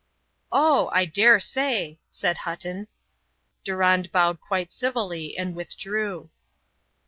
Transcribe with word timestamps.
"Oh! 0.51 0.89
I 0.93 1.05
dare 1.05 1.39
say," 1.39 1.99
said 2.09 2.37
Hutton. 2.39 2.87
Durand 3.63 4.11
bowed 4.11 4.41
quite 4.41 4.73
civilly 4.73 5.37
and 5.37 5.53
withdrew. 5.55 6.31